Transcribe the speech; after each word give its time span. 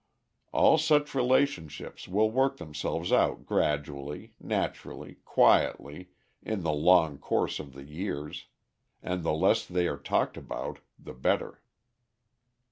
All 0.51 0.79
such 0.79 1.13
relationships 1.13 2.07
will 2.07 2.31
work 2.31 2.57
themselves 2.57 3.11
out 3.11 3.45
gradually, 3.45 4.33
naturally, 4.39 5.17
quietly, 5.25 6.09
in 6.41 6.63
the 6.63 6.71
long 6.73 7.19
course 7.19 7.59
of 7.59 7.73
the 7.73 7.83
years: 7.85 8.47
and 9.03 9.21
the 9.21 9.31
less 9.31 9.63
they 9.63 9.87
are 9.87 9.99
talked 9.99 10.37
about 10.37 10.79
the 10.97 11.13
better. 11.13 11.61